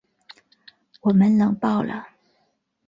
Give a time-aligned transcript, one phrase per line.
[1.01, 2.07] 我们冷爆了